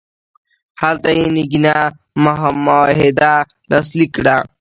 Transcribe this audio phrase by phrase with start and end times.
[0.81, 1.75] هلته یې ننګینه
[2.65, 3.33] معاهده
[3.69, 4.37] لاسلیک کړه.